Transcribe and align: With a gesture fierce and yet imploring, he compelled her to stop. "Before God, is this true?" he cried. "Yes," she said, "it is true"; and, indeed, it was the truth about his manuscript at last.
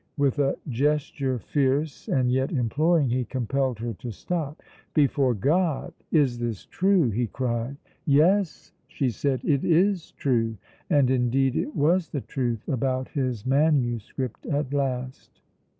With 0.17 0.39
a 0.39 0.55
gesture 0.67 1.37
fierce 1.37 2.07
and 2.07 2.31
yet 2.31 2.51
imploring, 2.51 3.11
he 3.11 3.23
compelled 3.23 3.77
her 3.77 3.93
to 3.93 4.09
stop. 4.09 4.63
"Before 4.95 5.35
God, 5.35 5.93
is 6.11 6.39
this 6.39 6.65
true?" 6.65 7.11
he 7.11 7.27
cried. 7.27 7.77
"Yes," 8.03 8.73
she 8.87 9.11
said, 9.11 9.45
"it 9.45 9.63
is 9.63 10.13
true"; 10.13 10.57
and, 10.89 11.11
indeed, 11.11 11.55
it 11.55 11.75
was 11.75 12.09
the 12.09 12.21
truth 12.21 12.67
about 12.67 13.09
his 13.09 13.45
manuscript 13.45 14.47
at 14.47 14.73
last. 14.73 15.39